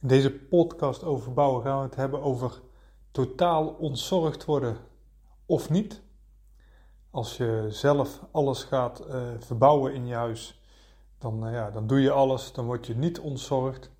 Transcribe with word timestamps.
In 0.00 0.08
deze 0.08 0.32
podcast 0.32 1.04
over 1.04 1.22
verbouwen 1.22 1.62
gaan 1.62 1.76
we 1.76 1.84
het 1.84 1.94
hebben 1.94 2.22
over 2.22 2.60
totaal 3.10 3.68
ontzorgd 3.68 4.44
worden 4.44 4.76
of 5.46 5.70
niet. 5.70 6.02
Als 7.10 7.36
je 7.36 7.66
zelf 7.68 8.24
alles 8.30 8.64
gaat 8.64 9.06
uh, 9.08 9.30
verbouwen 9.38 9.94
in 9.94 10.06
je 10.06 10.14
huis, 10.14 10.62
dan, 11.18 11.46
uh, 11.46 11.52
ja, 11.52 11.70
dan 11.70 11.86
doe 11.86 12.00
je 12.00 12.10
alles, 12.10 12.52
dan 12.52 12.64
word 12.64 12.86
je 12.86 12.96
niet 12.96 13.18
ontzorgd. 13.18 13.90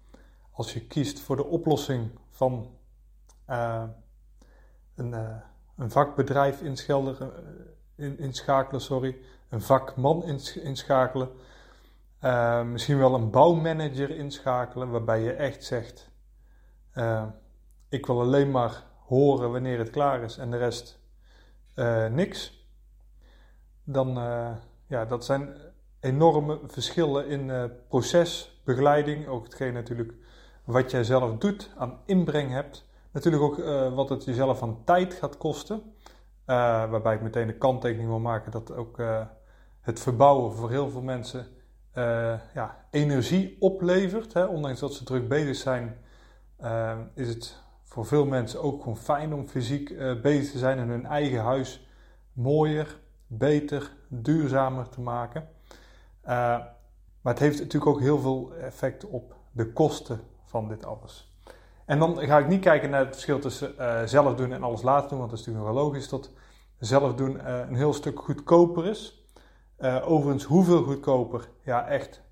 Als 0.51 0.73
je 0.73 0.87
kiest 0.87 1.21
voor 1.21 1.37
de 1.37 1.45
oplossing 1.45 2.11
van 2.31 2.71
uh, 3.49 3.85
een, 4.95 5.13
een 5.77 5.91
vakbedrijf 5.91 6.61
in, 6.61 8.19
inschakelen, 8.19 8.81
sorry, 8.81 9.19
een 9.49 9.63
vakman 9.63 10.25
inschakelen, 10.63 11.29
uh, 12.21 12.63
misschien 12.63 12.99
wel 12.99 13.15
een 13.15 13.31
bouwmanager 13.31 14.11
inschakelen, 14.11 14.91
waarbij 14.91 15.21
je 15.21 15.33
echt 15.33 15.65
zegt: 15.65 16.11
uh, 16.95 17.25
Ik 17.89 18.07
wil 18.07 18.21
alleen 18.21 18.51
maar 18.51 18.85
horen 19.07 19.53
wanneer 19.53 19.79
het 19.79 19.91
klaar 19.91 20.23
is 20.23 20.37
en 20.37 20.51
de 20.51 20.57
rest 20.57 21.01
uh, 21.75 22.07
niks. 22.07 22.59
Dan, 23.85 24.15
ja, 24.87 25.05
dat 25.05 25.25
zijn 25.25 25.57
enorme 26.01 26.59
verschillen 26.67 27.27
in 27.27 27.71
procesbegeleiding. 27.89 29.27
Ook 29.29 29.45
hetgeen 29.45 29.73
natuurlijk 29.73 30.15
wat 30.65 30.91
jij 30.91 31.05
zelf 31.05 31.39
doet, 31.39 31.71
aan 31.77 31.99
inbreng 32.05 32.51
hebt. 32.51 32.87
Natuurlijk 33.13 33.43
ook 33.43 33.57
wat 33.95 34.09
het 34.09 34.25
jezelf 34.25 34.63
aan 34.63 34.85
tijd 34.85 35.15
gaat 35.15 35.37
kosten. 35.37 35.83
waarbij 36.45 37.15
ik 37.15 37.23
meteen 37.23 37.47
de 37.47 37.59
kanttekening 37.59 38.09
wil 38.09 38.19
maken 38.19 38.53
dat 38.53 38.73
ook 38.73 39.03
het 39.81 40.01
verbouwen 40.01 40.53
voor 40.53 40.71
heel 40.71 40.91
veel 40.91 41.03
mensen 41.03 41.47
uh, 41.95 42.35
ja, 42.55 42.85
energie 42.91 43.57
oplevert. 43.61 44.33
Hè. 44.33 44.45
Ondanks 44.45 44.81
dat 44.81 44.95
ze 44.95 45.05
druk 45.05 45.29
bezig 45.29 45.57
zijn, 45.57 45.99
uh, 46.61 46.99
is 47.15 47.29
het 47.29 47.63
voor 47.85 48.07
veel 48.07 48.27
mensen 48.27 48.63
ook 48.63 48.83
gewoon 48.83 48.97
fijn 48.97 49.35
om 49.35 49.49
fysiek 49.49 49.91
uh, 49.91 50.21
bezig 50.21 50.53
te 50.53 50.59
zijn 50.59 50.79
en 50.79 50.89
hun 50.89 51.07
eigen 51.07 51.41
huis 51.41 51.89
mooier, 52.33 52.99
beter, 53.27 53.93
duurzamer 54.09 54.89
te 54.89 55.01
maken. 55.01 55.49
maar 56.25 57.33
het 57.33 57.39
heeft 57.39 57.59
natuurlijk 57.59 57.91
ook 57.91 58.01
heel 58.01 58.19
veel 58.19 58.55
effect 58.55 59.05
op 59.05 59.35
de 59.53 59.73
kosten 59.73 60.21
van 60.45 60.69
dit 60.69 60.85
alles. 60.85 61.35
En 61.85 61.99
dan 61.99 62.19
ga 62.19 62.39
ik 62.39 62.49
niet 62.49 62.61
kijken 62.61 62.91
naar 62.91 63.01
het 63.01 63.13
verschil 63.13 63.39
tussen 63.39 63.75
zelf 64.09 64.35
doen 64.35 64.53
en 64.53 64.63
alles 64.63 64.83
laten 64.83 65.09
doen, 65.09 65.19
want 65.19 65.31
dat 65.31 65.39
is 65.39 65.47
natuurlijk 65.47 65.75
wel 65.75 65.85
logisch 65.85 66.09
dat 66.09 66.31
zelf 66.79 67.15
doen 67.15 67.49
een 67.49 67.75
heel 67.75 67.93
stuk 67.93 68.21
goedkoper 68.21 68.87
is. 68.87 69.20
Uh, 69.81 70.11
overigens, 70.11 70.45
hoeveel 70.45 70.83
goedkoper? 70.83 71.49
Ja, 71.65 71.87
echt 71.87 72.23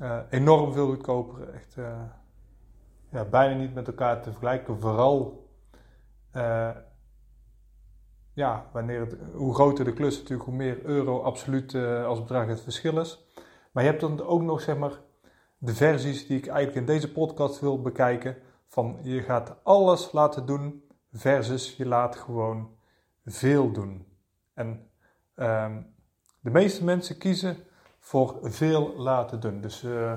uh, 0.00 0.18
enorm 0.30 0.72
veel 0.72 0.86
goedkoper. 0.86 1.48
Echt 1.48 1.76
uh, 1.76 2.00
ja, 3.10 3.24
bijna 3.24 3.60
niet 3.60 3.74
met 3.74 3.86
elkaar 3.86 4.22
te 4.22 4.30
vergelijken. 4.30 4.80
Vooral 4.80 5.46
ja, 8.32 8.66
wanneer 8.72 9.00
het, 9.00 9.16
hoe 9.32 9.54
groter 9.54 9.84
de 9.84 9.92
klus 9.92 10.16
natuurlijk, 10.18 10.48
hoe 10.48 10.56
meer 10.56 10.84
euro 10.84 11.22
absoluut 11.22 11.74
als 12.04 12.20
bedrag 12.20 12.46
het 12.46 12.60
verschil 12.60 12.98
is. 12.98 13.26
Maar 13.72 13.82
je 13.82 13.88
hebt 13.88 14.00
dan 14.00 14.22
ook 14.22 14.42
nog 14.42 14.60
zeg 14.60 14.76
maar 14.76 15.00
de 15.58 15.74
versies 15.74 16.26
die 16.26 16.38
ik 16.38 16.46
eigenlijk 16.46 16.76
in 16.76 16.94
deze 16.94 17.12
podcast 17.12 17.60
wil 17.60 17.82
bekijken. 17.82 18.36
Van 18.66 18.98
je 19.02 19.22
gaat 19.22 19.56
alles 19.62 20.12
laten 20.12 20.46
doen 20.46 20.84
versus 21.12 21.76
je 21.76 21.86
laat 21.86 22.16
gewoon 22.16 22.76
veel 23.24 23.72
doen. 23.72 24.06
En 24.54 24.90
um, 25.36 25.96
de 26.48 26.54
meeste 26.54 26.84
mensen 26.84 27.18
kiezen 27.18 27.56
voor 27.98 28.38
veel 28.42 28.94
laten 28.96 29.40
doen. 29.40 29.60
Dus 29.60 29.82
uh, 29.82 30.12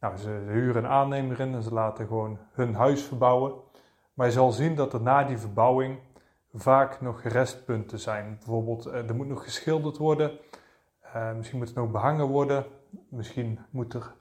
nou, 0.00 0.16
ze 0.16 0.28
huren 0.48 0.84
een 0.84 0.90
aannemer 0.90 1.40
in 1.40 1.54
en 1.54 1.62
ze 1.62 1.72
laten 1.72 2.06
gewoon 2.06 2.38
hun 2.52 2.74
huis 2.74 3.02
verbouwen. 3.02 3.54
Maar 4.14 4.26
je 4.26 4.32
zal 4.32 4.52
zien 4.52 4.74
dat 4.74 4.92
er 4.92 5.00
na 5.00 5.24
die 5.24 5.38
verbouwing 5.38 5.98
vaak 6.52 7.00
nog 7.00 7.22
restpunten 7.22 7.98
zijn. 7.98 8.36
Bijvoorbeeld, 8.38 8.86
uh, 8.86 9.08
er 9.08 9.14
moet 9.14 9.28
nog 9.28 9.44
geschilderd 9.44 9.96
worden. 9.96 10.38
Uh, 11.16 11.32
misschien 11.32 11.58
moet 11.58 11.68
het 11.68 11.76
nog 11.76 11.90
behangen 11.90 12.26
worden. 12.26 12.64
Misschien 13.08 13.58
moet 13.70 13.94
er 13.94 14.12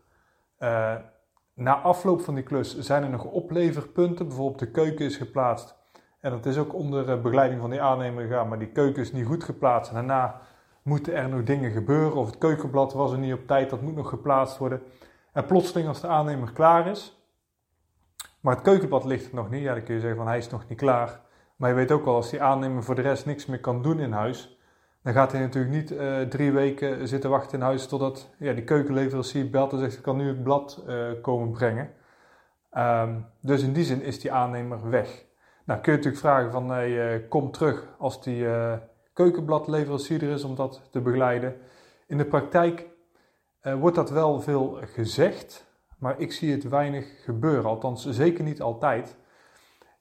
na 1.54 1.82
afloop 1.82 2.22
van 2.22 2.36
die 2.36 2.44
klus 2.44 2.80
zijn 2.80 3.04
er 3.04 3.10
nog 3.10 3.26
opleverpunten. 3.26 4.28
Bijvoorbeeld 4.28 4.60
de 4.60 4.72
keuken 4.72 5.06
is 5.06 5.18
geplaatst. 5.18 5.76
En 6.20 6.32
dat 6.32 6.46
is 6.46 6.58
ook 6.58 6.74
onder 6.74 7.22
begeleiding 7.22 7.62
van 7.62 7.70
die 7.70 7.82
aannemer 7.82 8.28
gegaan. 8.28 8.48
Maar 8.48 8.60
die 8.60 8.72
keuken 8.72 9.02
is 9.02 9.12
niet 9.12 9.26
goed 9.26 9.44
geplaatst. 9.44 9.90
En 9.90 9.96
daarna 9.96 10.42
moeten 10.88 11.16
er 11.16 11.30
nog 11.30 11.44
dingen 11.44 11.72
gebeuren 11.72 12.16
of 12.16 12.26
het 12.26 12.38
keukenblad 12.38 12.94
was 12.94 13.12
er 13.12 13.18
niet 13.18 13.34
op 13.34 13.48
tijd, 13.48 13.70
dat 13.70 13.82
moet 13.82 13.96
nog 13.96 14.10
geplaatst 14.10 14.58
worden. 14.58 14.82
En 15.34 15.46
plotseling 15.46 15.88
als 15.88 16.02
de 16.02 16.08
aannemer 16.08 16.52
klaar 16.52 16.88
is, 16.88 17.18
maar 18.42 18.54
het 18.54 18.64
keukenblad 18.64 19.06
ligt 19.06 19.28
er 19.30 19.36
nog 19.36 19.50
niet, 19.50 19.62
ja 19.62 19.74
dan 19.74 19.84
kun 19.84 19.94
je 19.94 20.00
zeggen 20.00 20.18
van 20.18 20.28
hij 20.28 20.38
is 20.38 20.50
nog 20.50 20.68
niet 20.68 20.78
klaar. 20.78 21.20
Maar 21.56 21.70
je 21.70 21.76
weet 21.76 21.92
ook 21.92 22.06
wel, 22.06 22.16
als 22.16 22.30
die 22.30 22.42
aannemer 22.42 22.84
voor 22.84 22.96
de 22.96 23.02
rest 23.02 23.26
niks 23.26 23.46
meer 23.46 23.60
kan 23.60 23.82
doen 23.82 24.00
in 24.00 24.12
huis, 24.12 24.60
dan 25.04 25.14
gaat 25.14 25.32
hij 25.32 25.42
natuurlijk 25.42 25.74
niet 25.74 25.92
uh, 25.92 26.22
drie 26.22 26.52
weken 26.52 27.08
zitten 27.08 27.30
wachten 27.30 27.60
in 27.60 27.66
huis 27.66 27.88
totdat 27.88 28.30
ja, 28.38 28.54
die 28.54 28.64
keukenleverancier 28.64 29.50
belt 29.50 29.72
en 29.72 29.80
zegt 29.80 29.98
ik 29.98 30.02
kan 30.02 30.18
nu 30.18 30.28
het 30.28 30.44
blad 30.44 30.84
uh, 30.88 31.22
komen 31.22 31.52
brengen. 31.52 31.90
Um, 32.78 33.26
dus 33.42 33.62
in 33.62 33.74
die 33.74 33.84
zin 33.84 34.02
is 34.02 34.20
die 34.20 34.32
aannemer 34.32 34.90
weg. 34.90 35.26
Nou 35.66 35.80
kun 35.82 35.92
je 35.92 35.98
natuurlijk 35.98 36.24
vragen 36.24 36.52
van 36.52 36.70
hey, 36.70 37.16
uh, 37.16 37.30
kom 37.30 37.52
terug 37.52 37.88
als 37.98 38.24
die 38.24 38.46
keukenbladleverancier 39.18 40.24
is 40.24 40.44
om 40.44 40.56
dat 40.56 40.82
te 40.92 41.02
begeleiden. 41.02 41.56
In 42.08 42.18
de 42.18 42.26
praktijk 42.26 42.88
uh, 43.64 43.80
wordt 43.80 43.96
dat 43.96 44.10
wel 44.10 44.42
veel 44.42 44.80
gezegd, 44.82 45.66
maar 46.00 46.20
ik 46.20 46.32
zie 46.32 46.52
het 46.52 46.64
weinig 46.64 47.24
gebeuren. 47.24 47.66
Althans, 47.66 48.10
zeker 48.10 48.44
niet 48.44 48.62
altijd. 48.62 49.16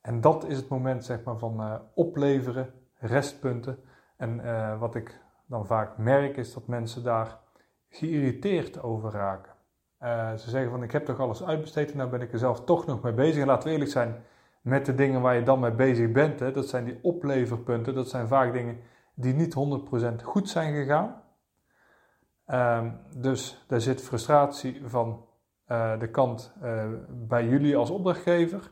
En 0.00 0.20
dat 0.20 0.46
is 0.46 0.56
het 0.56 0.68
moment 0.68 1.04
zeg 1.04 1.22
maar, 1.24 1.38
van 1.38 1.60
uh, 1.60 1.74
opleveren, 1.94 2.72
restpunten. 2.98 3.78
En 4.16 4.40
uh, 4.44 4.80
wat 4.80 4.94
ik 4.94 5.20
dan 5.46 5.66
vaak 5.66 5.98
merk 5.98 6.36
is 6.36 6.54
dat 6.54 6.66
mensen 6.66 7.02
daar 7.02 7.38
geïrriteerd 7.88 8.82
over 8.82 9.10
raken. 9.10 9.52
ze 10.38 10.50
zeggen 10.50 10.70
van 10.70 10.82
ik 10.82 10.92
heb 10.92 11.04
toch 11.04 11.20
alles 11.20 11.44
uitbesteed 11.44 11.90
en 11.90 11.96
nou 11.96 12.10
ben 12.10 12.20
ik 12.20 12.32
er 12.32 12.38
zelf 12.38 12.64
toch 12.64 12.86
nog 12.86 13.02
mee 13.02 13.12
bezig. 13.12 13.40
En 13.40 13.46
laten 13.46 13.66
we 13.66 13.72
eerlijk 13.72 13.90
zijn, 13.90 14.24
met 14.60 14.86
de 14.86 14.94
dingen 14.94 15.20
waar 15.20 15.34
je 15.34 15.42
dan 15.42 15.60
mee 15.60 15.72
bezig 15.72 16.12
bent, 16.12 16.40
hè, 16.40 16.50
dat 16.50 16.68
zijn 16.68 16.84
die 16.84 16.98
opleverpunten, 17.02 17.94
dat 17.94 18.08
zijn 18.08 18.28
vaak 18.28 18.52
dingen 18.52 18.78
die 19.16 19.34
niet 19.34 19.54
100% 20.20 20.22
goed 20.22 20.48
zijn 20.48 20.74
gegaan. 20.74 21.22
Um, 22.46 23.00
dus 23.20 23.64
daar 23.66 23.80
zit 23.80 24.02
frustratie 24.02 24.82
van 24.84 25.24
uh, 25.68 25.98
de 25.98 26.10
kant 26.10 26.54
uh, 26.62 26.84
bij 27.08 27.46
jullie 27.46 27.76
als 27.76 27.90
opdrachtgever, 27.90 28.70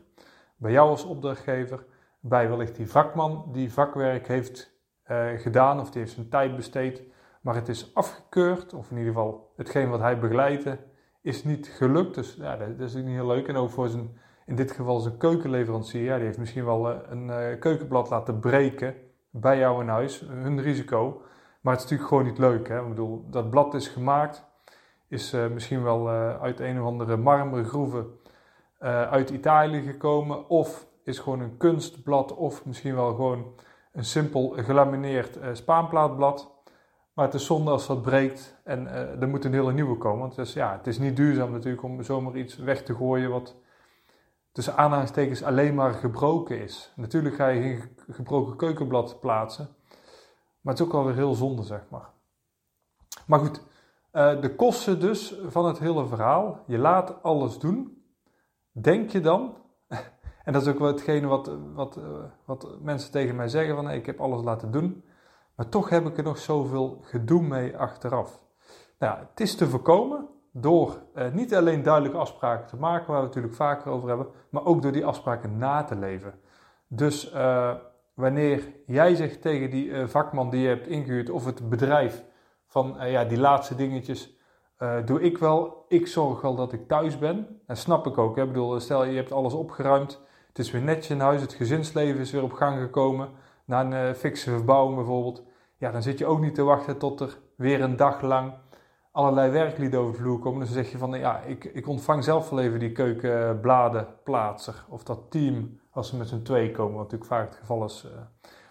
bij 0.57 0.71
jou 0.71 0.89
als 0.89 1.03
opdrachtgever, 1.03 1.85
bij 2.19 2.49
wellicht 2.49 2.75
die 2.75 2.89
vakman 2.89 3.49
die 3.51 3.73
vakwerk 3.73 4.27
heeft 4.27 4.73
uh, 5.07 5.27
gedaan 5.35 5.79
of 5.79 5.91
die 5.91 6.01
heeft 6.01 6.13
zijn 6.13 6.29
tijd 6.29 6.55
besteed, 6.55 7.03
maar 7.41 7.55
het 7.55 7.67
is 7.67 7.93
afgekeurd, 7.93 8.73
of 8.73 8.91
in 8.91 8.97
ieder 8.97 9.13
geval 9.13 9.53
hetgeen 9.55 9.89
wat 9.89 9.99
hij 9.99 10.19
begeleidde 10.19 10.79
is 11.21 11.43
niet 11.43 11.67
gelukt. 11.67 12.15
Dus 12.15 12.35
ja, 12.35 12.57
dat, 12.57 12.77
dat 12.77 12.87
is 12.87 12.93
niet 12.93 13.05
heel 13.05 13.27
leuk. 13.27 13.47
En 13.47 13.55
ook 13.55 13.69
voor 13.69 13.87
zijn, 13.87 14.17
in 14.45 14.55
dit 14.55 14.71
geval 14.71 14.99
zijn 14.99 15.17
keukenleverancier, 15.17 16.03
ja, 16.03 16.15
die 16.15 16.25
heeft 16.25 16.37
misschien 16.37 16.65
wel 16.65 17.09
een 17.11 17.59
keukenblad 17.59 18.09
laten 18.09 18.39
breken 18.39 18.95
bij 19.39 19.57
jou 19.57 19.81
in 19.81 19.87
huis, 19.87 20.19
hun 20.27 20.61
risico. 20.61 21.21
Maar 21.61 21.73
het 21.73 21.83
is 21.83 21.89
natuurlijk 21.89 22.09
gewoon 22.09 22.25
niet 22.25 22.37
leuk. 22.37 22.67
Hè? 22.67 22.81
Ik 22.81 22.89
bedoel, 22.89 23.25
dat 23.29 23.49
blad 23.49 23.73
is 23.73 23.87
gemaakt, 23.87 24.43
is 25.07 25.33
uh, 25.33 25.47
misschien 25.47 25.83
wel 25.83 26.07
uh, 26.07 26.41
uit 26.41 26.59
een 26.59 26.81
of 26.81 26.85
andere 26.85 27.17
marmeren 27.17 27.65
groeven 27.65 28.19
uh, 28.81 29.11
uit 29.11 29.29
Italië 29.29 29.81
gekomen. 29.81 30.49
Of 30.49 30.87
is 31.03 31.19
gewoon 31.19 31.39
een 31.39 31.57
kunstblad, 31.57 32.35
of 32.35 32.65
misschien 32.65 32.95
wel 32.95 33.15
gewoon 33.15 33.53
een 33.91 34.05
simpel 34.05 34.53
gelamineerd 34.57 35.39
spaanplaatblad. 35.53 36.53
Maar 37.13 37.25
het 37.25 37.33
is 37.33 37.45
zonde 37.45 37.71
als 37.71 37.87
dat 37.87 38.01
breekt 38.01 38.55
en 38.63 38.87
er 39.21 39.27
moet 39.27 39.45
een 39.45 39.53
hele 39.53 39.73
nieuwe 39.73 39.97
komen. 39.97 40.19
Want 40.19 40.35
het 40.35 40.47
is, 40.47 40.53
ja, 40.53 40.71
het 40.77 40.87
is 40.87 40.99
niet 40.99 41.15
duurzaam 41.15 41.51
natuurlijk 41.51 41.83
om 41.83 42.03
zomaar 42.03 42.35
iets 42.35 42.57
weg 42.57 42.83
te 42.83 42.95
gooien 42.95 43.29
wat 43.29 43.55
tussen 44.55 44.77
aanhalingstekens 44.77 45.43
alleen 45.43 45.75
maar 45.75 45.93
gebroken 45.93 46.61
is. 46.61 46.91
Natuurlijk 46.95 47.35
ga 47.35 47.47
je 47.47 47.61
geen 47.61 47.97
gebroken 48.09 48.55
keukenblad 48.55 49.19
plaatsen, 49.19 49.75
maar 50.61 50.73
het 50.73 50.81
is 50.81 50.87
ook 50.87 50.93
alweer 50.93 51.15
heel 51.15 51.33
zonde, 51.33 51.63
zeg 51.63 51.85
maar. 51.89 52.09
Maar 53.27 53.39
goed, 53.39 53.61
uh, 54.13 54.41
de 54.41 54.55
kosten 54.55 54.99
dus 54.99 55.35
van 55.47 55.65
het 55.65 55.79
hele 55.79 56.07
verhaal. 56.07 56.63
Je 56.67 56.77
laat 56.77 57.23
alles 57.23 57.59
doen. 57.59 58.03
Denk 58.71 59.09
je 59.09 59.21
dan, 59.21 59.55
en 60.45 60.53
dat 60.53 60.61
is 60.61 60.67
ook 60.67 60.79
wel 60.79 60.87
hetgene 60.87 61.27
wat, 61.27 61.51
wat, 61.73 61.97
uh, 61.97 62.03
wat 62.45 62.77
mensen 62.81 63.11
tegen 63.11 63.35
mij 63.35 63.47
zeggen: 63.47 63.75
van 63.75 63.89
ik 63.89 64.05
heb 64.05 64.19
alles 64.19 64.43
laten 64.43 64.71
doen, 64.71 65.03
maar 65.55 65.69
toch 65.69 65.89
heb 65.89 66.05
ik 66.05 66.17
er 66.17 66.23
nog 66.23 66.37
zoveel 66.37 66.99
gedoe 67.01 67.41
mee 67.41 67.77
achteraf. 67.77 68.41
Nou, 68.99 69.19
het 69.19 69.39
is 69.39 69.55
te 69.55 69.67
voorkomen 69.67 70.27
door 70.57 71.01
eh, 71.13 71.31
niet 71.31 71.55
alleen 71.55 71.83
duidelijke 71.83 72.17
afspraken 72.17 72.67
te 72.67 72.75
maken, 72.75 73.07
waar 73.07 73.17
we 73.17 73.25
het 73.25 73.35
natuurlijk 73.35 73.55
vaker 73.55 73.91
over 73.91 74.07
hebben, 74.07 74.27
maar 74.49 74.65
ook 74.65 74.81
door 74.81 74.91
die 74.91 75.05
afspraken 75.05 75.57
na 75.57 75.83
te 75.83 75.95
leven. 75.95 76.33
Dus 76.87 77.33
uh, 77.33 77.73
wanneer 78.13 78.73
jij 78.85 79.15
zegt 79.15 79.41
tegen 79.41 79.69
die 79.69 79.85
uh, 79.85 80.07
vakman 80.07 80.49
die 80.49 80.61
je 80.61 80.67
hebt 80.67 80.87
ingehuurd 80.87 81.29
of 81.29 81.45
het 81.45 81.69
bedrijf 81.69 82.23
van 82.67 82.95
ja, 82.99 83.25
die 83.25 83.39
laatste 83.39 83.75
dingetjes 83.75 84.33
doe 85.05 85.21
ik 85.21 85.37
wel. 85.37 85.85
Ik 85.87 86.07
zorg 86.07 86.41
wel 86.41 86.55
dat 86.55 86.73
ik 86.73 86.87
thuis 86.87 87.19
ben. 87.19 87.61
En 87.67 87.77
snap 87.77 88.07
ik 88.07 88.17
ook. 88.17 88.35
Hè? 88.35 88.47
Bedoel, 88.47 88.79
stel 88.79 89.05
je 89.05 89.15
hebt 89.15 89.31
alles 89.31 89.53
opgeruimd. 89.53 90.21
Het 90.47 90.59
is 90.59 90.71
weer 90.71 90.81
netjes 90.81 91.09
in 91.09 91.19
huis. 91.19 91.41
Het 91.41 91.53
gezinsleven 91.53 92.21
is 92.21 92.31
weer 92.31 92.43
op 92.43 92.53
gang 92.53 92.79
gekomen. 92.79 93.29
Na 93.65 93.91
een 93.91 94.15
fikse 94.15 94.49
verbouwing 94.49 94.95
bijvoorbeeld. 94.95 95.43
Ja, 95.77 95.91
dan 95.91 96.01
zit 96.01 96.17
je 96.17 96.25
ook 96.25 96.39
niet 96.39 96.55
te 96.55 96.63
wachten 96.63 96.97
tot 96.97 97.19
er 97.19 97.37
weer 97.55 97.81
een 97.81 97.95
dag 97.95 98.21
lang 98.21 98.53
allerlei 99.15 99.51
werklieden 99.51 99.99
over 99.99 100.13
de 100.13 100.19
vloer 100.19 100.39
komen. 100.39 100.59
Dus 100.59 100.73
dan 100.73 100.83
zeg 100.83 100.91
je 100.91 100.97
van, 100.97 101.19
ja, 101.19 101.39
ik, 101.39 101.63
ik 101.63 101.87
ontvang 101.87 102.23
zelf 102.23 102.49
wel 102.49 102.59
even 102.59 102.79
die 102.79 102.91
keukenbladenplaatser. 102.91 104.85
Of 104.89 105.03
dat 105.03 105.31
team, 105.31 105.79
als 105.91 106.09
ze 106.09 106.17
met 106.17 106.27
z'n 106.27 106.41
twee 106.41 106.71
komen, 106.71 106.93
wat 106.93 107.03
natuurlijk 107.03 107.29
vaak 107.29 107.47
het 107.47 107.57
geval 107.57 107.85
is. 107.85 108.05
Uh. 108.05 108.11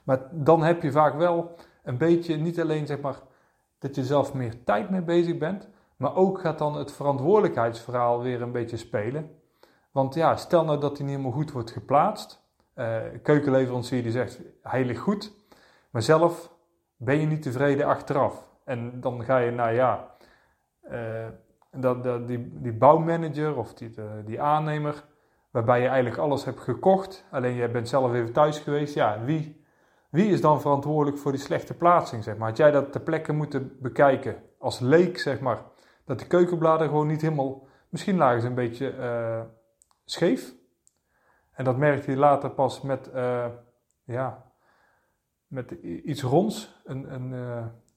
Maar 0.05 0.29
dan 0.31 0.62
heb 0.62 0.82
je 0.82 0.93
vaak 0.93 1.14
wel 1.14 1.55
een 1.82 1.99
beetje, 1.99 2.37
niet 2.37 2.61
alleen 2.61 2.87
zeg 2.87 3.00
maar, 3.00 3.17
dat 3.79 3.94
je 3.94 4.05
zelf 4.05 4.35
meer 4.35 4.64
tijd 4.64 4.91
mee 4.91 5.02
bezig 5.02 5.38
bent. 5.38 5.69
Maar 5.96 6.17
ook 6.17 6.41
gaat 6.41 6.58
dan 6.58 6.76
het 6.76 6.93
verantwoordelijkheidsverhaal 6.93 8.23
weer 8.23 8.43
een 8.43 8.52
beetje 8.52 8.76
spelen. 8.76 9.31
Want 9.91 10.14
ja, 10.14 10.37
stel 10.37 10.64
nou 10.64 10.81
dat 10.81 10.96
die 10.96 11.05
niet 11.05 11.14
helemaal 11.17 11.38
goed 11.38 11.52
wordt 11.52 11.70
geplaatst. 11.70 12.43
Uh, 12.76 12.96
keukenleverancier 13.23 14.02
die 14.02 14.12
zegt, 14.12 14.41
hij 14.62 14.85
ligt 14.85 15.00
goed. 15.00 15.32
Maar 15.91 16.02
zelf 16.02 16.50
ben 16.96 17.20
je 17.20 17.26
niet 17.26 17.43
tevreden 17.43 17.87
achteraf. 17.87 18.49
En 18.64 19.00
dan 19.00 19.25
ga 19.25 19.38
je 19.38 19.50
naar, 19.50 19.75
ja, 19.75 20.13
dat, 21.70 22.02
dat, 22.02 22.28
die, 22.28 22.60
die 22.60 22.72
bouwmanager 22.72 23.56
of 23.56 23.75
die, 23.75 23.94
die 24.25 24.40
aannemer, 24.40 25.04
waarbij 25.50 25.81
je 25.81 25.86
eigenlijk 25.86 26.19
alles 26.19 26.44
hebt 26.44 26.60
gekocht, 26.60 27.25
alleen 27.31 27.54
je 27.54 27.69
bent 27.69 27.88
zelf 27.88 28.12
even 28.12 28.32
thuis 28.32 28.58
geweest. 28.58 28.94
Ja, 28.94 29.25
wie, 29.25 29.64
wie 30.10 30.31
is 30.31 30.40
dan 30.40 30.60
verantwoordelijk 30.60 31.19
voor 31.19 31.32
die 31.32 31.40
slechte 31.40 31.75
plaatsing, 31.75 32.25
zeg 32.25 32.36
maar? 32.36 32.48
Had 32.48 32.56
jij 32.56 32.70
dat 32.70 32.92
ter 32.92 33.00
plekke 33.00 33.32
moeten 33.32 33.76
bekijken 33.81 34.42
als 34.58 34.81
leek, 34.81 35.19
zeg 35.19 35.40
maar, 35.40 35.62
dat 36.04 36.19
de 36.19 36.26
keukenbladen 36.26 36.88
gewoon 36.88 37.06
niet 37.06 37.20
helemaal, 37.20 37.66
misschien 37.88 38.16
lagen 38.16 38.40
ze 38.40 38.46
een 38.46 38.54
beetje 38.54 38.94
uh, 38.94 39.40
scheef. 40.04 40.54
En 41.52 41.64
dat 41.64 41.76
merkte 41.76 42.10
je 42.10 42.16
later 42.16 42.50
pas 42.50 42.81
met, 42.81 43.10
uh, 43.14 43.46
ja, 44.04 44.52
met 45.46 45.70
iets 45.82 46.22
ronds, 46.22 46.82
een, 46.84 47.14
een 47.14 47.32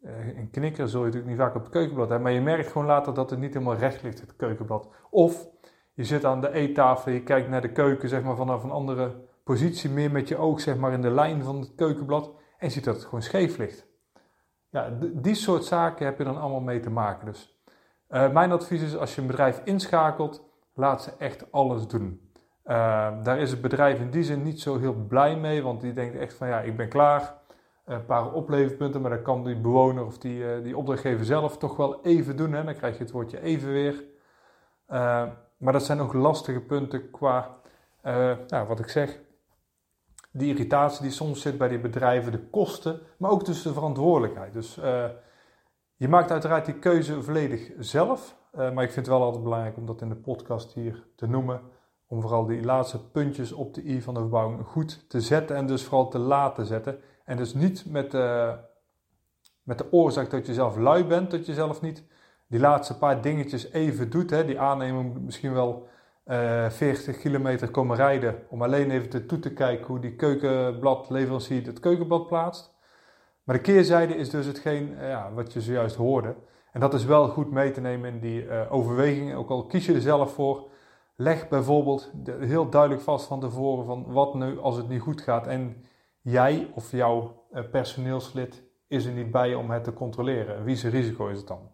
een 0.02 0.50
knikker 0.52 0.90
zul 0.90 1.00
je 1.00 1.06
natuurlijk 1.06 1.32
niet 1.32 1.42
vaak 1.42 1.56
op 1.56 1.62
het 1.62 1.72
keukenblad 1.72 2.10
hebben, 2.10 2.28
maar 2.28 2.36
je 2.36 2.42
merkt 2.42 2.72
gewoon 2.72 2.88
later 2.88 3.14
dat 3.14 3.30
het 3.30 3.40
niet 3.40 3.54
helemaal 3.54 3.76
recht 3.76 4.04
ligt, 4.04 4.20
het 4.20 4.36
keukenblad. 4.36 4.90
Of 5.10 5.48
je 5.94 6.04
zit 6.04 6.26
aan 6.26 6.42
de 6.42 6.52
eettafel, 6.52 7.12
je 7.12 7.24
kijkt 7.24 7.50
naar 7.50 7.62
de 7.62 7.72
keuken 7.72 8.10
zeg 8.10 8.24
maar, 8.24 8.36
vanaf 8.36 8.64
een 8.64 8.72
andere 8.72 9.16
positie, 9.44 9.90
meer 9.90 10.12
met 10.12 10.28
je 10.28 10.38
oog 10.38 10.62
zeg 10.62 10.78
maar, 10.78 10.94
in 10.94 11.02
de 11.02 11.12
lijn 11.12 11.44
van 11.44 11.60
het 11.60 11.76
keukenblad 11.76 12.32
en 12.58 12.72
ziet 12.72 12.84
dat 12.84 12.96
het 12.96 13.04
gewoon 13.04 13.22
scheef 13.22 13.58
ligt. 13.58 13.88
Ja, 14.70 14.98
die 15.14 15.36
soort 15.36 15.66
zaken 15.66 16.06
heb 16.06 16.18
je 16.18 16.24
dan 16.24 16.38
allemaal 16.38 16.60
mee 16.60 16.80
te 16.80 16.90
maken. 16.90 17.26
Dus 17.26 17.60
uh, 18.10 18.32
mijn 18.32 18.52
advies 18.52 18.82
is 18.82 18.98
als 18.98 19.16
je 19.16 19.22
een 19.22 19.28
bedrijf 19.28 19.62
inschakelt, 19.64 20.46
laat 20.74 21.04
ze 21.04 21.12
echt 21.18 21.52
alles 21.52 21.88
doen. 21.88 22.32
Uh, 22.66 23.24
daar 23.24 23.40
is 23.40 23.52
het 23.52 23.62
bedrijf 23.62 24.00
in 24.00 24.10
die 24.10 24.24
zin 24.24 24.44
niet 24.44 24.62
zo 24.62 24.80
heel 24.80 24.94
blij 24.94 25.38
mee, 25.38 25.64
want 25.64 25.82
die 25.82 25.94
denkt 25.94 26.16
echt 26.16 26.34
van 26.34 26.48
ja, 26.48 26.60
ik 26.60 26.78
ben 26.78 26.90
klaar 26.90 27.34
een 27.88 28.06
paar 28.06 28.34
opleverpunten, 28.34 29.02
maar 29.02 29.10
dat 29.10 29.22
kan 29.22 29.44
die 29.44 29.62
bewoner 29.62 30.06
of 30.06 30.18
die, 30.18 30.40
uh, 30.40 30.64
die 30.64 30.78
opdrachtgever 30.78 31.26
zelf 31.26 31.58
toch 31.58 31.76
wel 31.76 32.02
even 32.04 32.38
doen. 32.38 32.54
Hè? 32.54 32.64
Dan 32.64 32.76
krijg 32.76 32.98
je 32.98 33.04
het 33.04 33.12
woordje 33.12 33.42
even 33.42 33.72
weer. 33.72 34.04
Uh, 34.90 35.24
maar 35.58 35.74
dat 35.74 35.84
zijn 35.84 36.00
ook 36.00 36.14
lastige 36.14 36.60
punten 36.60 37.12
qua, 37.12 37.58
uh, 38.04 38.32
nou, 38.48 38.68
wat 38.68 38.80
ik 38.80 38.88
zeg, 38.88 39.20
die 40.32 40.54
irritatie 40.54 41.02
die 41.02 41.12
soms 41.12 41.42
zit 41.42 41.58
bij 41.58 41.68
die 41.68 41.80
bedrijven, 41.80 42.32
de 42.32 42.50
kosten, 42.50 43.00
maar 43.18 43.32
ook 43.32 43.46
dus 43.46 43.62
de 43.62 43.74
verantwoordelijkheid. 43.74 44.54
Dus 44.54 44.76
je 45.96 46.08
maakt 46.08 46.32
uiteraard 46.32 46.66
die 46.66 46.80
keuze 46.80 47.24
volledig 47.24 47.72
zelf, 47.80 48.36
maar 48.52 48.84
ik 48.84 48.92
vind 48.92 48.96
het 48.96 49.08
wel 49.08 49.24
altijd 49.24 49.44
belangrijk 49.44 49.78
om 49.78 49.86
dat 49.86 50.02
in 50.02 50.10
de 50.10 50.16
podcast 50.16 50.74
hier 50.74 51.04
te 51.16 51.28
noemen. 51.28 51.62
Om 52.08 52.22
vooral 52.22 52.46
die 52.46 52.64
laatste 52.64 53.10
puntjes 53.10 53.52
op 53.52 53.74
de 53.74 53.86
i 53.86 54.02
van 54.02 54.14
de 54.14 54.20
verbouwing 54.20 54.66
goed 54.66 55.10
te 55.10 55.22
zetten 55.22 55.56
en 55.56 55.68
dus 55.68 55.84
vooral 55.84 56.10
te 56.10 56.20
laten 56.20 56.66
zetten. 56.66 57.00
En 57.26 57.38
dus 57.38 57.54
niet 57.54 57.86
met 57.86 58.12
de, 58.12 58.56
met 59.64 59.78
de 59.78 59.92
oorzaak 59.92 60.30
dat 60.30 60.46
je 60.46 60.54
zelf 60.54 60.78
lui 60.78 61.06
bent, 61.06 61.32
dat 61.32 61.46
je 61.46 61.54
zelf 61.54 61.82
niet 61.82 62.04
die 62.48 62.60
laatste 62.60 62.98
paar 62.98 63.22
dingetjes 63.22 63.72
even 63.72 64.10
doet. 64.10 64.30
Hè. 64.30 64.46
Die 64.46 64.60
aannemer 64.60 65.04
moet 65.04 65.22
misschien 65.24 65.54
wel 65.54 65.88
uh, 66.26 66.66
eh, 66.66 66.72
40 66.72 67.18
kilometer 67.18 67.70
komen 67.70 67.96
rijden 67.96 68.36
om 68.50 68.62
alleen 68.62 68.92
even 68.92 69.10
te, 69.10 69.26
toe 69.26 69.40
te 69.40 69.54
kijken 69.54 69.86
hoe 69.86 70.00
die 70.00 70.16
keukenbladleverancier 70.16 71.66
het 71.66 71.80
keukenblad 71.80 72.28
plaatst. 72.28 72.76
Maar 73.44 73.56
de 73.56 73.62
keerzijde 73.62 74.16
is 74.16 74.30
dus 74.30 74.46
hetgeen 74.46 74.92
uh, 74.92 75.10
ja, 75.10 75.32
wat 75.34 75.54
je 75.54 75.62
zojuist 75.62 75.96
hoorde. 75.96 76.36
En 76.72 76.80
dat 76.80 76.94
is 76.94 77.06
wel 77.06 77.28
goed 77.28 77.52
mee 77.52 77.72
te 77.72 77.82
nemen 77.82 78.14
in 78.14 78.20
die 78.20 78.44
uh, 78.44 78.62
overwegingen, 78.74 79.38
ook 79.38 79.50
al 79.50 79.66
kies 79.66 79.86
je 79.86 79.94
er 79.94 80.02
zelf 80.02 80.34
voor. 80.34 80.70
Leg 81.20 81.48
bijvoorbeeld 81.48 82.12
heel 82.40 82.70
duidelijk 82.70 83.02
vast 83.02 83.28
van 83.28 83.40
tevoren 83.40 83.86
van 83.86 84.06
wat 84.12 84.34
nu 84.34 84.60
als 84.60 84.78
het 84.78 84.88
niet 84.88 85.02
goed 85.02 85.22
gaat 85.22 85.48
en 85.48 85.86
jij 86.22 86.72
of 86.76 86.92
jouw 86.92 87.46
eh, 87.52 87.64
personeelslid 87.72 88.64
is 88.88 89.06
er 89.06 89.12
niet 89.12 89.32
bij 89.32 89.56
om 89.56 89.72
het 89.72 89.84
te 89.84 89.94
controleren. 89.94 90.64
Wie 90.64 90.76
zijn 90.76 90.92
risico 90.92 91.28
is 91.28 91.38
het 91.38 91.48
dan? 91.48 91.72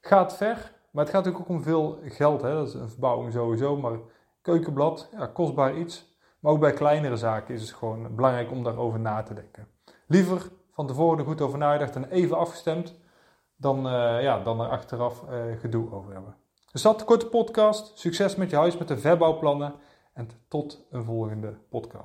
Gaat 0.00 0.36
ver, 0.36 0.72
maar 0.90 1.04
het 1.04 1.14
gaat 1.14 1.24
natuurlijk 1.24 1.50
ook 1.50 1.56
om 1.56 1.62
veel 1.62 1.98
geld. 2.04 2.42
Hè? 2.42 2.54
Dat 2.54 2.68
is 2.68 2.74
een 2.74 2.88
verbouwing 2.88 3.32
sowieso, 3.32 3.76
maar 3.76 3.98
keukenblad, 4.42 5.08
ja, 5.12 5.26
kostbaar 5.26 5.76
iets. 5.76 6.18
Maar 6.40 6.52
ook 6.52 6.60
bij 6.60 6.72
kleinere 6.72 7.16
zaken 7.16 7.54
is 7.54 7.60
het 7.60 7.72
gewoon 7.72 8.14
belangrijk 8.14 8.50
om 8.50 8.62
daarover 8.64 9.00
na 9.00 9.22
te 9.22 9.34
denken. 9.34 9.68
Liever 10.06 10.50
van 10.70 10.86
tevoren 10.86 11.18
er 11.18 11.24
goed 11.24 11.40
over 11.40 11.58
nagedacht 11.58 11.96
en 11.96 12.10
even 12.10 12.36
afgestemd, 12.36 13.00
dan, 13.56 13.86
uh, 13.86 14.22
ja, 14.22 14.42
dan 14.42 14.60
er 14.60 14.68
achteraf 14.68 15.22
uh, 15.22 15.58
gedoe 15.60 15.92
over 15.92 16.12
hebben. 16.12 16.36
Dus 16.74 16.82
dat, 16.82 16.98
de 16.98 17.04
korte 17.04 17.26
podcast. 17.26 17.98
Succes 17.98 18.36
met 18.36 18.50
je 18.50 18.56
huis, 18.56 18.78
met 18.78 18.88
de 18.88 18.98
verbouwplannen 18.98 19.74
en 20.14 20.28
tot 20.48 20.86
een 20.90 21.04
volgende 21.04 21.54
podcast. 21.68 22.02